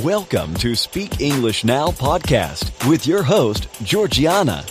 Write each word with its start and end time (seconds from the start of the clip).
Welcome 0.00 0.54
to 0.54 0.74
Speak 0.74 1.20
English 1.20 1.64
Now 1.64 1.88
podcast 1.88 2.88
with 2.88 3.06
your 3.06 3.22
host, 3.22 3.68
Georgiana, 3.84 4.64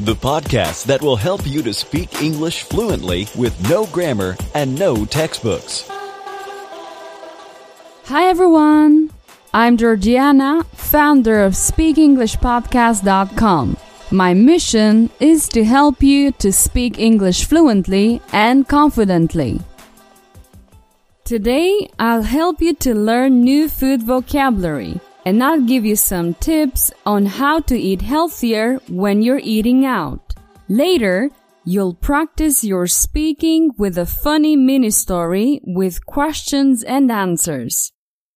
the 0.00 0.14
podcast 0.14 0.84
that 0.84 1.00
will 1.00 1.16
help 1.16 1.46
you 1.46 1.62
to 1.62 1.72
speak 1.72 2.20
English 2.20 2.64
fluently 2.64 3.26
with 3.34 3.58
no 3.70 3.86
grammar 3.86 4.36
and 4.54 4.78
no 4.78 5.06
textbooks. 5.06 5.88
Hi 8.04 8.28
everyone! 8.28 9.12
I'm 9.54 9.78
Georgiana, 9.78 10.64
founder 10.74 11.42
of 11.42 11.54
SpeakEnglishPodcast.com. 11.54 13.76
My 14.10 14.34
mission 14.34 15.08
is 15.20 15.48
to 15.48 15.64
help 15.64 16.02
you 16.02 16.32
to 16.32 16.52
speak 16.52 16.98
English 16.98 17.46
fluently 17.46 18.20
and 18.30 18.68
confidently. 18.68 19.62
Today, 21.26 21.90
I'll 21.98 22.22
help 22.22 22.60
you 22.62 22.72
to 22.74 22.94
learn 22.94 23.40
new 23.40 23.68
food 23.68 24.00
vocabulary 24.00 25.00
and 25.24 25.42
I'll 25.42 25.60
give 25.60 25.84
you 25.84 25.96
some 25.96 26.34
tips 26.34 26.92
on 27.04 27.26
how 27.26 27.58
to 27.62 27.76
eat 27.76 28.00
healthier 28.00 28.76
when 28.88 29.22
you're 29.22 29.42
eating 29.42 29.84
out. 29.84 30.34
Later, 30.68 31.30
you'll 31.64 31.94
practice 31.94 32.62
your 32.62 32.86
speaking 32.86 33.72
with 33.76 33.98
a 33.98 34.06
funny 34.06 34.54
mini 34.54 34.90
story 34.90 35.60
with 35.64 36.06
questions 36.06 36.84
and 36.84 37.10
answers. 37.10 37.90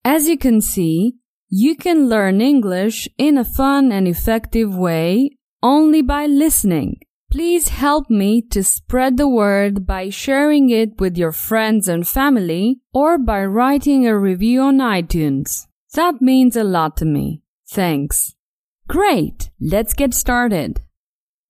As 0.04 0.28
you 0.28 0.36
can 0.36 0.60
see, 0.60 1.14
you 1.48 1.76
can 1.76 2.08
learn 2.08 2.40
English 2.40 3.06
in 3.18 3.38
a 3.38 3.44
fun 3.44 3.92
and 3.92 4.08
effective 4.08 4.74
way 4.74 5.30
only 5.62 6.02
by 6.02 6.26
listening. 6.26 6.98
Please 7.30 7.68
help 7.68 8.10
me 8.10 8.42
to 8.50 8.64
spread 8.64 9.16
the 9.16 9.28
word 9.28 9.86
by 9.86 10.10
sharing 10.10 10.70
it 10.70 11.00
with 11.00 11.16
your 11.16 11.30
friends 11.30 11.88
and 11.88 12.04
family 12.06 12.80
or 12.92 13.18
by 13.18 13.44
writing 13.44 14.04
a 14.06 14.18
review 14.18 14.62
on 14.62 14.78
iTunes. 14.78 15.68
That 15.94 16.20
means 16.20 16.56
a 16.56 16.64
lot 16.64 16.96
to 16.96 17.04
me. 17.04 17.42
Thanks. 17.68 18.34
Great! 18.88 19.50
Let's 19.60 19.94
get 19.94 20.12
started. 20.12 20.82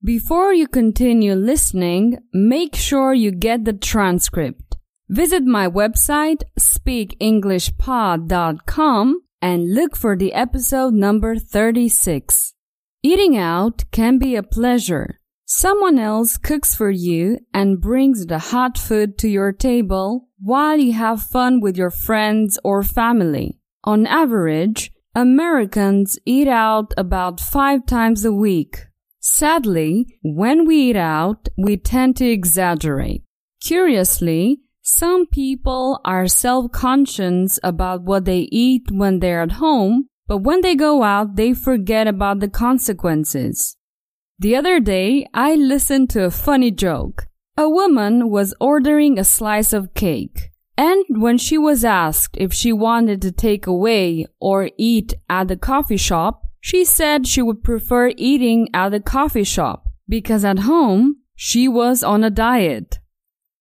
Before 0.04 0.52
you 0.52 0.68
continue 0.68 1.34
listening, 1.34 2.18
make 2.32 2.74
sure 2.74 3.14
you 3.14 3.30
get 3.30 3.64
the 3.64 3.72
transcript. 3.72 4.76
Visit 5.08 5.44
my 5.44 5.66
website, 5.66 6.42
speakenglishpod.com 6.58 9.22
and 9.42 9.74
look 9.74 9.96
for 9.96 10.14
the 10.16 10.34
episode 10.34 10.92
number 10.92 11.36
36. 11.36 12.52
Eating 13.02 13.38
out 13.38 13.84
can 13.90 14.18
be 14.18 14.36
a 14.36 14.42
pleasure. 14.42 15.19
Someone 15.52 15.98
else 15.98 16.36
cooks 16.36 16.76
for 16.76 16.90
you 16.90 17.36
and 17.52 17.80
brings 17.80 18.26
the 18.26 18.38
hot 18.38 18.78
food 18.78 19.18
to 19.18 19.28
your 19.28 19.50
table 19.50 20.28
while 20.38 20.78
you 20.78 20.92
have 20.92 21.24
fun 21.24 21.60
with 21.60 21.76
your 21.76 21.90
friends 21.90 22.56
or 22.62 22.84
family. 22.84 23.58
On 23.82 24.06
average, 24.06 24.92
Americans 25.12 26.20
eat 26.24 26.46
out 26.46 26.94
about 26.96 27.40
five 27.40 27.84
times 27.84 28.24
a 28.24 28.30
week. 28.30 28.84
Sadly, 29.18 30.06
when 30.22 30.68
we 30.68 30.90
eat 30.90 30.96
out, 30.96 31.48
we 31.58 31.76
tend 31.76 32.16
to 32.18 32.30
exaggerate. 32.30 33.24
Curiously, 33.60 34.60
some 34.82 35.26
people 35.26 36.00
are 36.04 36.28
self-conscious 36.28 37.58
about 37.64 38.04
what 38.04 38.24
they 38.24 38.48
eat 38.52 38.84
when 38.92 39.18
they're 39.18 39.42
at 39.42 39.58
home, 39.58 40.10
but 40.28 40.44
when 40.44 40.60
they 40.60 40.76
go 40.76 41.02
out, 41.02 41.34
they 41.34 41.54
forget 41.54 42.06
about 42.06 42.38
the 42.38 42.48
consequences. 42.48 43.76
The 44.40 44.56
other 44.56 44.80
day, 44.80 45.26
I 45.34 45.54
listened 45.54 46.08
to 46.10 46.24
a 46.24 46.30
funny 46.30 46.70
joke. 46.70 47.26
A 47.58 47.68
woman 47.68 48.30
was 48.30 48.54
ordering 48.58 49.18
a 49.18 49.24
slice 49.24 49.74
of 49.74 49.92
cake. 49.92 50.50
And 50.78 51.04
when 51.10 51.36
she 51.36 51.58
was 51.58 51.84
asked 51.84 52.38
if 52.38 52.50
she 52.50 52.72
wanted 52.72 53.20
to 53.20 53.32
take 53.32 53.66
away 53.66 54.24
or 54.40 54.70
eat 54.78 55.12
at 55.28 55.48
the 55.48 55.58
coffee 55.58 55.98
shop, 55.98 56.40
she 56.58 56.86
said 56.86 57.26
she 57.26 57.42
would 57.42 57.62
prefer 57.62 58.12
eating 58.16 58.68
at 58.72 58.92
the 58.92 59.00
coffee 59.00 59.44
shop 59.44 59.90
because 60.08 60.42
at 60.42 60.60
home 60.60 61.16
she 61.36 61.68
was 61.68 62.02
on 62.02 62.24
a 62.24 62.30
diet. 62.30 62.98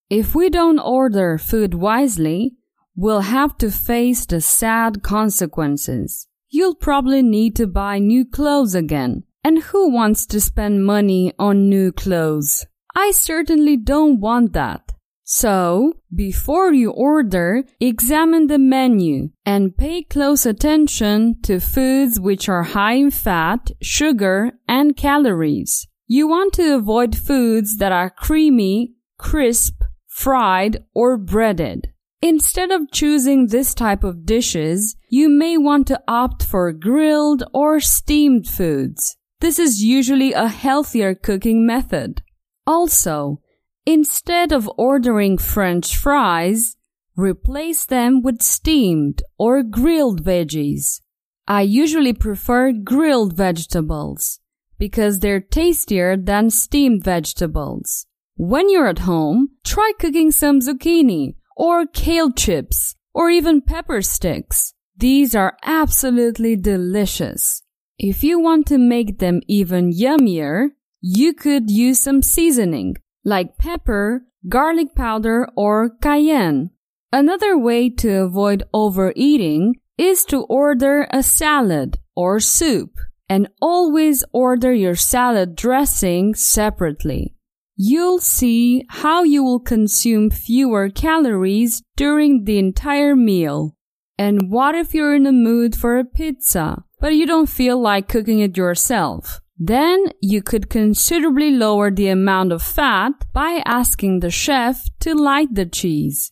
If 0.09 0.33
we 0.33 0.49
don't 0.49 0.79
order 0.79 1.37
food 1.37 1.73
wisely, 1.73 2.53
we'll 2.95 3.27
have 3.27 3.57
to 3.57 3.69
face 3.69 4.25
the 4.25 4.39
sad 4.39 5.03
consequences. 5.03 6.29
You'll 6.47 6.75
probably 6.75 7.21
need 7.21 7.57
to 7.57 7.67
buy 7.67 7.99
new 7.99 8.23
clothes 8.23 8.75
again 8.75 9.25
and 9.43 9.63
who 9.63 9.89
wants 9.89 10.25
to 10.27 10.41
spend 10.41 10.85
money 10.85 11.33
on 11.39 11.69
new 11.69 11.91
clothes? 11.91 12.65
I 12.95 13.11
certainly 13.11 13.77
don't 13.77 14.19
want 14.19 14.53
that. 14.53 14.93
So, 15.23 15.93
before 16.13 16.73
you 16.73 16.89
order, 16.89 17.63
examine 17.79 18.47
the 18.47 18.57
menu 18.57 19.29
and 19.45 19.77
pay 19.77 20.01
close 20.01 20.45
attention 20.47 21.39
to 21.43 21.59
foods 21.59 22.19
which 22.19 22.49
are 22.49 22.63
high 22.63 22.93
in 22.93 23.11
fat, 23.11 23.69
sugar, 23.79 24.53
and 24.67 24.97
calories. 24.97 25.87
You 26.07 26.27
want 26.27 26.53
to 26.53 26.73
avoid 26.73 27.15
foods 27.15 27.77
that 27.77 27.91
are 27.91 28.09
creamy, 28.09 28.95
crisp, 29.19 29.83
fried, 30.07 30.83
or 30.95 31.15
breaded. 31.15 31.93
Instead 32.23 32.71
of 32.71 32.91
choosing 32.91 33.47
this 33.47 33.75
type 33.75 34.03
of 34.03 34.25
dishes, 34.25 34.95
you 35.09 35.29
may 35.29 35.57
want 35.57 35.85
to 35.87 36.01
opt 36.07 36.43
for 36.43 36.73
grilled 36.73 37.43
or 37.53 37.79
steamed 37.79 38.47
foods. 38.47 39.15
This 39.41 39.57
is 39.57 39.81
usually 39.81 40.33
a 40.33 40.47
healthier 40.47 41.15
cooking 41.15 41.65
method. 41.65 42.21
Also, 42.67 43.41
instead 43.85 44.51
of 44.51 44.69
ordering 44.77 45.37
French 45.37 45.95
fries, 45.95 46.75
replace 47.15 47.85
them 47.85 48.21
with 48.21 48.41
steamed 48.41 49.23
or 49.37 49.63
grilled 49.63 50.23
veggies. 50.23 51.01
I 51.47 51.61
usually 51.61 52.13
prefer 52.13 52.73
grilled 52.73 53.33
vegetables 53.33 54.39
because 54.77 55.19
they're 55.19 55.39
tastier 55.41 56.15
than 56.15 56.49
steamed 56.49 57.03
vegetables. 57.03 58.05
When 58.35 58.69
you're 58.69 58.87
at 58.87 58.99
home, 58.99 59.49
try 59.63 59.93
cooking 59.99 60.31
some 60.31 60.59
zucchini 60.59 61.35
or 61.55 61.85
kale 61.85 62.31
chips 62.31 62.95
or 63.13 63.29
even 63.29 63.61
pepper 63.61 64.01
sticks. 64.01 64.73
These 64.95 65.33
are 65.35 65.57
absolutely 65.63 66.55
delicious. 66.55 67.63
If 68.01 68.23
you 68.23 68.39
want 68.39 68.65
to 68.67 68.77
make 68.77 69.19
them 69.19 69.41
even 69.49 69.91
yummier, 69.91 70.69
you 71.01 71.33
could 71.33 71.69
use 71.69 71.99
some 71.99 72.21
seasoning, 72.21 72.95
like 73.25 73.57
pepper, 73.57 74.23
garlic 74.47 74.95
powder, 74.95 75.49
or 75.57 75.89
cayenne. 76.01 76.69
Another 77.11 77.57
way 77.57 77.89
to 77.89 78.21
avoid 78.21 78.63
overeating 78.73 79.75
is 79.97 80.23
to 80.25 80.43
order 80.43 81.09
a 81.11 81.21
salad 81.21 81.99
or 82.15 82.39
soup 82.39 82.97
and 83.27 83.49
always 83.61 84.23
order 84.31 84.73
your 84.73 84.95
salad 84.95 85.57
dressing 85.57 86.35
separately. 86.35 87.35
You'll 87.75 88.19
see 88.19 88.85
how 88.87 89.23
you 89.23 89.43
will 89.43 89.59
consume 89.59 90.29
fewer 90.29 90.89
calories 90.89 91.83
during 91.97 92.45
the 92.45 92.59
entire 92.59 93.17
meal. 93.17 93.75
And 94.17 94.49
what 94.49 94.73
if 94.75 94.93
you're 94.93 95.15
in 95.15 95.25
a 95.25 95.33
mood 95.33 95.75
for 95.75 95.99
a 95.99 96.05
pizza? 96.05 96.85
But 96.99 97.15
you 97.15 97.25
don't 97.25 97.49
feel 97.49 97.79
like 97.79 98.07
cooking 98.07 98.39
it 98.39 98.57
yourself. 98.57 99.41
Then 99.57 100.11
you 100.21 100.41
could 100.41 100.69
considerably 100.69 101.51
lower 101.51 101.91
the 101.91 102.07
amount 102.07 102.53
of 102.53 102.63
fat 102.63 103.11
by 103.33 103.61
asking 103.65 104.19
the 104.19 104.31
chef 104.31 104.87
to 105.01 105.13
light 105.13 105.53
the 105.53 105.65
cheese. 105.65 106.31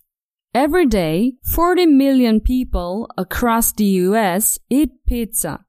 Every 0.54 0.86
day, 0.86 1.34
40 1.44 1.86
million 1.88 2.40
people 2.40 3.10
across 3.18 3.74
the 3.74 3.86
US 4.08 4.58
eat 4.70 4.92
pizza. 5.06 5.66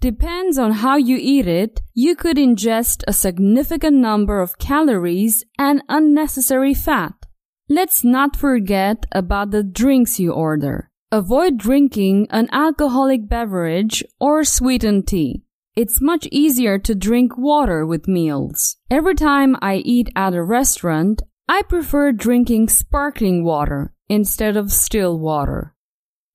Depends 0.00 0.58
on 0.58 0.72
how 0.72 0.96
you 0.96 1.16
eat 1.18 1.46
it, 1.46 1.80
you 1.94 2.14
could 2.16 2.36
ingest 2.36 3.02
a 3.06 3.12
significant 3.12 3.96
number 3.96 4.40
of 4.40 4.58
calories 4.58 5.44
and 5.58 5.82
unnecessary 5.88 6.74
fat. 6.74 7.14
Let's 7.68 8.04
not 8.04 8.36
forget 8.36 9.06
about 9.10 9.52
the 9.52 9.62
drinks 9.62 10.20
you 10.20 10.32
order. 10.32 10.90
Avoid 11.12 11.56
drinking 11.56 12.26
an 12.30 12.48
alcoholic 12.50 13.28
beverage 13.28 14.02
or 14.18 14.42
sweetened 14.42 15.06
tea. 15.06 15.44
It's 15.76 16.00
much 16.00 16.26
easier 16.32 16.80
to 16.80 16.96
drink 16.96 17.38
water 17.38 17.86
with 17.86 18.08
meals. 18.08 18.76
Every 18.90 19.14
time 19.14 19.56
I 19.62 19.76
eat 19.76 20.10
at 20.16 20.34
a 20.34 20.42
restaurant, 20.42 21.22
I 21.48 21.62
prefer 21.62 22.10
drinking 22.10 22.70
sparkling 22.70 23.44
water 23.44 23.92
instead 24.08 24.56
of 24.56 24.72
still 24.72 25.16
water. 25.16 25.76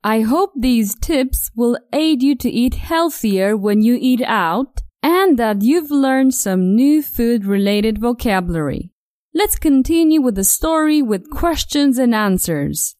I 0.05 0.21
hope 0.21 0.51
these 0.55 0.95
tips 0.95 1.51
will 1.53 1.77
aid 1.91 2.23
you 2.23 2.35
to 2.35 2.49
eat 2.49 2.75
healthier 2.75 3.57
when 3.57 3.81
you 3.81 3.97
eat 3.99 4.21
out 4.21 4.83
and 5.03 5.37
that 5.37 5.63
you've 5.63 5.91
learned 5.91 6.33
some 6.33 6.75
new 6.75 7.03
food 7.03 7.43
related 7.43 7.97
vocabulary. 7.97 8.89
Let's 9.33 9.59
continue 9.59 10.21
with 10.21 10.35
the 10.35 10.45
story 10.45 11.01
with 11.01 11.29
questions 11.29 11.97
and 11.97 12.15
answers. 12.15 12.95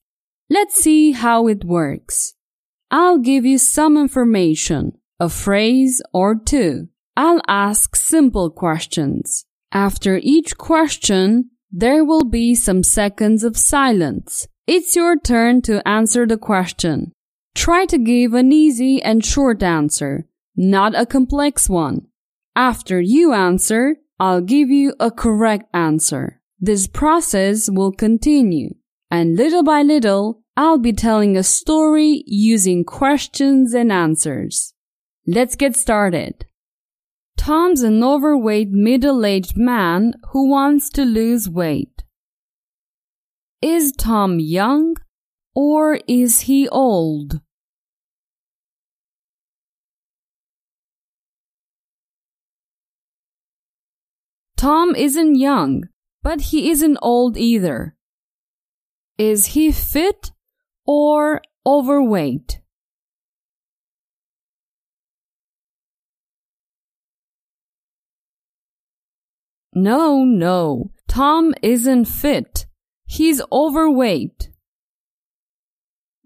Let's 0.51 0.75
see 0.75 1.13
how 1.13 1.47
it 1.47 1.63
works. 1.63 2.33
I'll 2.91 3.19
give 3.19 3.45
you 3.45 3.57
some 3.57 3.95
information, 3.95 4.97
a 5.17 5.29
phrase 5.29 6.01
or 6.13 6.35
two. 6.35 6.89
I'll 7.15 7.39
ask 7.47 7.95
simple 7.95 8.49
questions. 8.49 9.45
After 9.71 10.19
each 10.21 10.57
question, 10.57 11.51
there 11.71 12.03
will 12.03 12.25
be 12.25 12.53
some 12.53 12.83
seconds 12.83 13.45
of 13.45 13.55
silence. 13.55 14.45
It's 14.67 14.93
your 14.93 15.17
turn 15.17 15.61
to 15.61 15.87
answer 15.87 16.27
the 16.27 16.35
question. 16.35 17.13
Try 17.55 17.85
to 17.85 17.97
give 17.97 18.33
an 18.33 18.51
easy 18.51 19.01
and 19.01 19.23
short 19.23 19.63
answer, 19.63 20.27
not 20.57 20.99
a 20.99 21.05
complex 21.05 21.69
one. 21.69 22.07
After 22.57 22.99
you 22.99 23.31
answer, 23.31 23.95
I'll 24.19 24.41
give 24.41 24.69
you 24.69 24.95
a 24.99 25.11
correct 25.11 25.69
answer. 25.73 26.41
This 26.59 26.87
process 26.87 27.69
will 27.69 27.93
continue, 27.93 28.75
and 29.09 29.37
little 29.37 29.63
by 29.63 29.81
little, 29.81 30.40
I'll 30.57 30.77
be 30.77 30.93
telling 30.93 31.37
a 31.37 31.43
story 31.43 32.23
using 32.27 32.83
questions 32.83 33.73
and 33.73 33.91
answers. 33.91 34.73
Let's 35.25 35.55
get 35.55 35.75
started. 35.75 36.45
Tom's 37.37 37.81
an 37.81 38.03
overweight 38.03 38.69
middle-aged 38.69 39.57
man 39.57 40.13
who 40.31 40.49
wants 40.49 40.89
to 40.91 41.03
lose 41.03 41.49
weight. 41.49 42.03
Is 43.61 43.93
Tom 43.93 44.39
young 44.39 44.95
or 45.55 45.99
is 46.07 46.41
he 46.41 46.67
old? 46.69 47.39
Tom 54.57 54.95
isn't 54.95 55.35
young, 55.35 55.85
but 56.21 56.41
he 56.41 56.69
isn't 56.69 56.97
old 57.01 57.37
either. 57.37 57.95
Is 59.17 59.47
he 59.47 59.71
fit 59.71 60.31
or 60.85 61.41
overweight? 61.65 62.59
No, 69.73 70.25
no, 70.25 70.91
Tom 71.07 71.53
isn't 71.61 72.05
fit. 72.05 72.65
He's 73.05 73.41
overweight. 73.51 74.49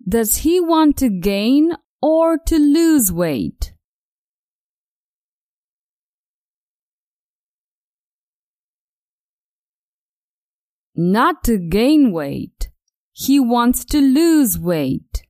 Does 0.08 0.38
he 0.38 0.60
want 0.60 0.98
to 0.98 1.10
gain 1.10 1.74
or 2.02 2.38
to 2.48 2.58
lose 2.58 3.12
weight? 3.12 3.74
Not 10.96 11.44
to 11.44 11.58
gain 11.58 12.12
weight. 12.12 12.55
He 13.18 13.40
wants 13.40 13.86
to 13.86 14.02
lose 14.02 14.60
weight. 14.60 15.24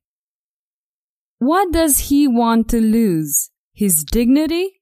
What 1.38 1.72
does 1.72 2.10
he 2.10 2.28
want 2.28 2.68
to 2.70 2.82
lose? 2.82 3.52
His 3.74 4.04
dignity? 4.04 4.82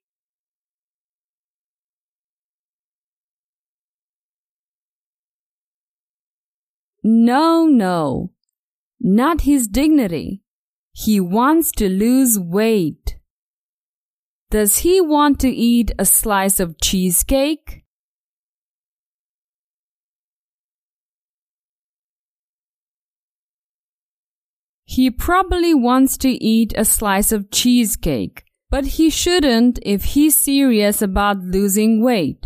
No, 7.03 7.65
no, 7.65 8.31
not 9.01 9.41
his 9.41 9.67
dignity. 9.67 10.41
He 10.94 11.19
wants 11.19 11.73
to 11.73 11.89
lose 11.89 12.39
weight. 12.39 13.17
Does 14.50 14.77
he 14.77 15.01
want 15.01 15.41
to 15.41 15.50
eat 15.50 15.91
a 16.00 16.05
slice 16.05 16.61
of 16.61 16.79
cheesecake? 16.79 17.82
He 24.93 25.09
probably 25.09 25.73
wants 25.73 26.17
to 26.17 26.29
eat 26.29 26.71
a 26.77 26.85
slice 26.85 27.31
of 27.31 27.49
cheesecake, 27.49 28.43
but 28.69 28.85
he 28.85 29.09
shouldn't 29.09 29.79
if 29.81 30.03
he's 30.13 30.37
serious 30.37 31.01
about 31.01 31.39
losing 31.39 32.03
weight. 32.03 32.45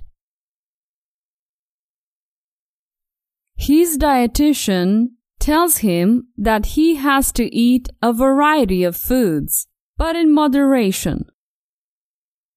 His 3.57 3.97
dietitian 3.97 5.07
tells 5.41 5.79
him 5.79 6.29
that 6.38 6.77
he 6.77 6.95
has 6.95 7.33
to 7.33 7.53
eat 7.53 7.89
a 8.01 8.13
variety 8.13 8.85
of 8.85 8.95
foods, 8.95 9.67
but 9.97 10.15
in 10.15 10.33
moderation. 10.33 11.25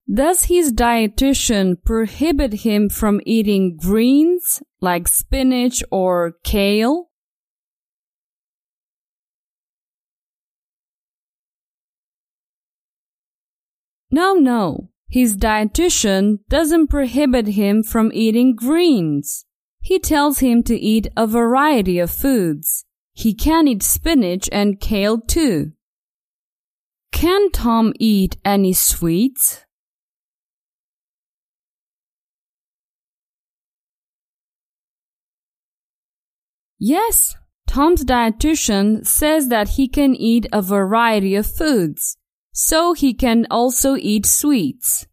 Does 0.09 0.45
his 0.45 0.71
dietitian 0.71 1.83
prohibit 1.83 2.53
him 2.63 2.87
from 2.87 3.19
eating 3.25 3.75
greens 3.75 4.63
like 4.79 5.09
spinach 5.09 5.83
or 5.91 6.35
kale? 6.45 7.10
No, 14.11 14.33
no. 14.33 14.89
His 15.09 15.37
dietitian 15.37 16.39
doesn't 16.49 16.87
prohibit 16.87 17.47
him 17.47 17.81
from 17.83 18.11
eating 18.13 18.55
greens. 18.55 19.45
He 19.81 19.99
tells 19.99 20.39
him 20.39 20.63
to 20.63 20.77
eat 20.77 21.07
a 21.17 21.25
variety 21.25 21.97
of 21.97 22.11
foods. 22.11 22.85
He 23.13 23.33
can 23.33 23.67
eat 23.67 23.83
spinach 23.83 24.49
and 24.51 24.79
kale 24.79 25.19
too. 25.19 25.71
Can 27.11 27.51
Tom 27.51 27.93
eat 27.99 28.37
any 28.45 28.73
sweets? 28.73 29.65
Yes, 36.79 37.35
Tom's 37.67 38.03
dietitian 38.03 39.05
says 39.05 39.49
that 39.49 39.69
he 39.77 39.87
can 39.87 40.15
eat 40.15 40.47
a 40.51 40.61
variety 40.61 41.35
of 41.35 41.45
foods, 41.45 42.17
so 42.53 42.93
he 42.93 43.13
can 43.13 43.47
also 43.49 43.95
eat 43.95 44.25
sweets. 44.25 45.07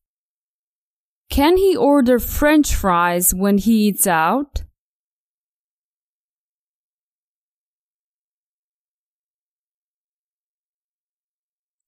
Can 1.31 1.57
he 1.57 1.77
order 1.77 2.19
french 2.19 2.75
fries 2.75 3.35
when 3.35 3.59
he 3.59 3.89
eats 3.89 4.07
out? 4.07 4.65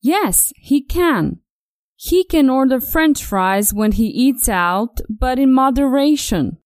Yes, 0.03 0.53
he 0.57 0.83
can. 0.83 1.41
He 1.97 2.25
can 2.25 2.49
order 2.49 2.81
french 2.81 3.23
fries 3.23 3.75
when 3.75 3.93
he 3.93 4.07
eats 4.07 4.49
out, 4.49 5.01
but 5.11 5.39
in 5.39 5.53
moderation. 5.53 6.57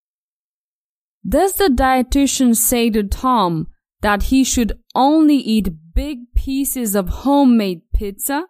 Does 1.26 1.54
the 1.54 1.68
dietitian 1.68 2.54
say 2.54 2.90
to 2.90 3.02
Tom 3.02 3.68
that 4.02 4.24
he 4.24 4.44
should 4.44 4.78
only 4.94 5.36
eat 5.36 5.94
big 5.94 6.32
pieces 6.36 6.94
of 6.94 7.08
homemade 7.08 7.82
pizza? 7.94 8.44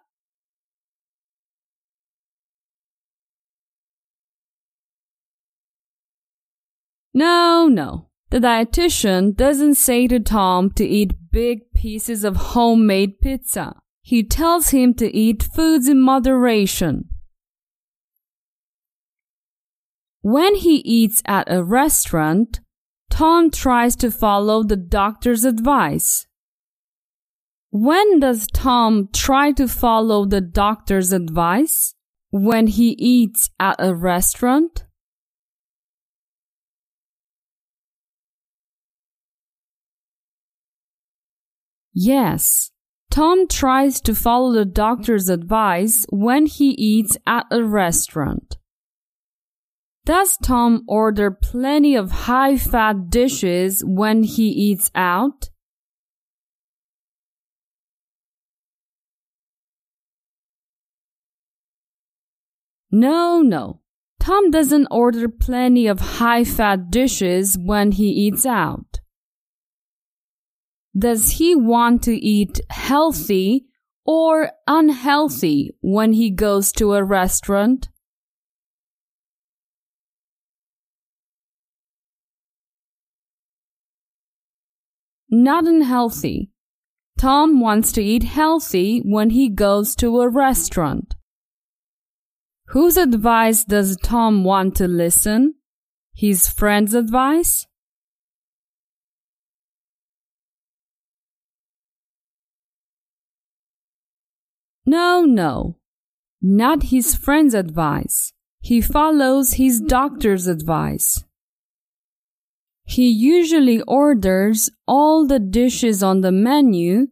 No, 7.15 7.69
no. 7.71 8.09
The 8.29 8.39
dietitian 8.39 9.37
doesn't 9.37 9.75
say 9.75 10.05
to 10.07 10.19
Tom 10.19 10.69
to 10.71 10.85
eat 10.85 11.31
big 11.31 11.71
pieces 11.73 12.25
of 12.25 12.35
homemade 12.35 13.21
pizza. 13.21 13.77
He 14.01 14.21
tells 14.21 14.69
him 14.69 14.93
to 14.95 15.15
eat 15.15 15.41
foods 15.41 15.87
in 15.87 16.01
moderation. 16.01 17.05
When 20.21 20.55
he 20.55 20.77
eats 20.77 21.21
at 21.25 21.49
a 21.49 21.63
restaurant, 21.63 22.59
Tom 23.09 23.49
tries 23.49 23.95
to 23.97 24.11
follow 24.11 24.63
the 24.63 24.75
doctor's 24.75 25.45
advice. 25.45 26.27
When 27.71 28.19
does 28.19 28.47
Tom 28.47 29.07
try 29.13 29.53
to 29.53 29.69
follow 29.69 30.25
the 30.25 30.41
doctor's 30.41 31.13
advice? 31.13 31.93
When 32.31 32.67
he 32.67 32.89
eats 32.99 33.51
at 33.57 33.77
a 33.79 33.95
restaurant? 33.95 34.84
Yes, 41.97 42.71
Tom 43.09 43.47
tries 43.47 44.01
to 44.01 44.13
follow 44.13 44.51
the 44.51 44.65
doctor's 44.65 45.29
advice 45.29 46.05
when 46.09 46.45
he 46.45 46.71
eats 46.71 47.17
at 47.25 47.45
a 47.49 47.63
restaurant. 47.63 48.57
Does 50.03 50.35
Tom 50.43 50.83
order 50.89 51.31
plenty 51.31 51.95
of 51.95 52.11
high 52.11 52.57
fat 52.57 53.09
dishes 53.09 53.81
when 53.85 54.23
he 54.23 54.49
eats 54.49 54.91
out? 54.93 55.49
No, 62.91 63.41
no. 63.41 63.79
Tom 64.19 64.51
doesn't 64.51 64.87
order 64.91 65.29
plenty 65.29 65.87
of 65.87 65.99
high 66.19 66.43
fat 66.43 66.91
dishes 66.91 67.57
when 67.57 67.93
he 67.93 68.09
eats 68.09 68.45
out. 68.45 68.94
Does 70.97 71.31
he 71.31 71.55
want 71.55 72.03
to 72.03 72.15
eat 72.15 72.61
healthy 72.69 73.65
or 74.05 74.51
unhealthy 74.65 75.75
when 75.81 76.13
he 76.13 76.29
goes 76.29 76.71
to 76.73 76.93
a 76.93 77.03
restaurant? 77.03 77.89
Not 85.29 85.67
unhealthy. 85.67 86.51
Tom 87.17 87.59
wants 87.59 87.91
to 87.93 88.01
eat 88.01 88.23
healthy 88.23 88.99
when 88.99 89.31
he 89.31 89.49
goes 89.49 89.95
to 89.97 90.21
a 90.21 90.29
restaurant. 90.29 91.15
Whose 92.67 92.95
advice 92.95 93.65
does 93.65 93.97
Tom 93.97 94.45
want 94.45 94.75
to 94.77 94.87
listen? 94.87 95.55
His 96.13 96.47
friend's 96.47 96.93
advice? 96.93 97.67
No, 104.85 105.23
no. 105.23 105.77
Not 106.41 106.83
his 106.83 107.15
friend's 107.15 107.53
advice. 107.53 108.33
He 108.61 108.81
follows 108.81 109.53
his 109.53 109.81
doctor's 109.81 110.47
advice. 110.47 111.23
He 112.83 113.09
usually 113.09 113.81
orders 113.81 114.69
all 114.87 115.25
the 115.25 115.39
dishes 115.39 116.03
on 116.03 116.21
the 116.21 116.31
menu, 116.31 117.07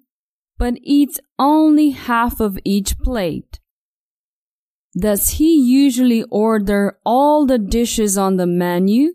but 0.57 0.75
eats 0.83 1.19
only 1.39 1.89
half 1.89 2.39
of 2.39 2.59
each 2.63 2.99
plate. 2.99 3.59
Does 4.95 5.29
he 5.31 5.55
usually 5.55 6.23
order 6.29 6.99
all 7.03 7.47
the 7.47 7.57
dishes 7.57 8.17
on 8.17 8.37
the 8.37 8.45
menu 8.45 9.13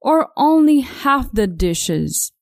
or 0.00 0.28
only 0.36 0.80
half 0.80 1.32
the 1.32 1.48
dishes? 1.48 2.32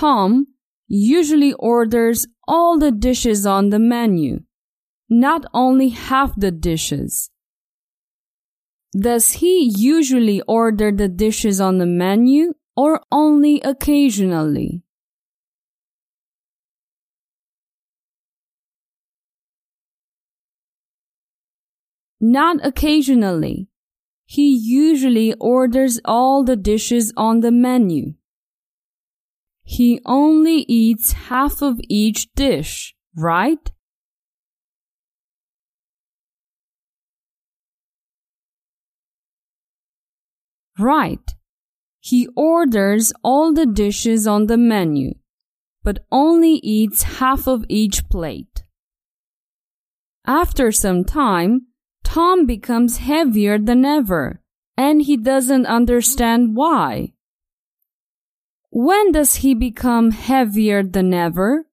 Tom 0.00 0.46
usually 0.88 1.52
orders 1.58 2.26
all 2.48 2.78
the 2.78 2.90
dishes 2.90 3.44
on 3.44 3.68
the 3.68 3.78
menu, 3.78 4.40
not 5.10 5.44
only 5.52 5.90
half 5.90 6.34
the 6.34 6.50
dishes. 6.50 7.30
Does 8.98 9.32
he 9.32 9.70
usually 9.76 10.40
order 10.48 10.90
the 10.90 11.06
dishes 11.06 11.60
on 11.60 11.76
the 11.76 11.84
menu 11.84 12.54
or 12.74 13.02
only 13.12 13.60
occasionally? 13.60 14.82
Not 22.18 22.64
occasionally. 22.64 23.68
He 24.24 24.48
usually 24.56 25.34
orders 25.34 26.00
all 26.06 26.42
the 26.42 26.56
dishes 26.56 27.12
on 27.18 27.40
the 27.40 27.50
menu. 27.50 28.14
He 29.70 30.00
only 30.04 30.64
eats 30.66 31.12
half 31.30 31.62
of 31.62 31.80
each 31.88 32.32
dish, 32.34 32.92
right? 33.16 33.70
Right. 40.76 41.20
He 42.00 42.26
orders 42.34 43.12
all 43.22 43.54
the 43.54 43.64
dishes 43.64 44.26
on 44.26 44.46
the 44.46 44.56
menu, 44.56 45.14
but 45.84 46.04
only 46.10 46.54
eats 46.64 47.04
half 47.20 47.46
of 47.46 47.64
each 47.68 48.08
plate. 48.08 48.64
After 50.26 50.72
some 50.72 51.04
time, 51.04 51.68
Tom 52.02 52.44
becomes 52.44 52.96
heavier 52.96 53.56
than 53.56 53.84
ever, 53.84 54.42
and 54.76 55.02
he 55.02 55.16
doesn't 55.16 55.66
understand 55.66 56.56
why. 56.56 57.12
When 58.72 59.10
does 59.10 59.36
he 59.36 59.54
become 59.54 60.12
heavier 60.12 60.84
than 60.84 61.12
ever? 61.12 61.66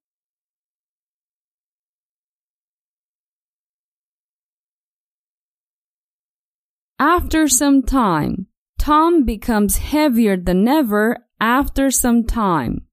After 6.97 7.47
some 7.47 7.83
time, 7.83 8.47
Tom 8.79 9.23
becomes 9.23 9.77
heavier 9.77 10.35
than 10.35 10.67
ever 10.67 11.17
after 11.39 11.91
some 11.91 12.23
time. 12.23 12.87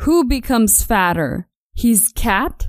Who 0.00 0.24
becomes 0.24 0.82
fatter? 0.82 1.48
His 1.74 2.10
cat? 2.14 2.68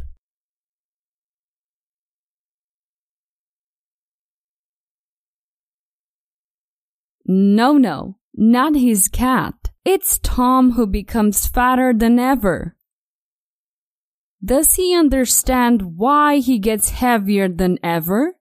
No, 7.25 7.77
no, 7.77 8.17
not 8.33 8.75
his 8.75 9.07
cat. 9.07 9.66
It's 9.89 10.19
Tom 10.21 10.71
who 10.71 10.85
becomes 10.85 11.47
fatter 11.47 11.93
than 11.93 12.19
ever. 12.19 12.75
Does 14.43 14.73
he 14.73 14.93
understand 14.93 15.95
why 15.95 16.39
he 16.39 16.59
gets 16.59 16.89
heavier 16.89 17.47
than 17.47 17.79
ever? 17.81 18.33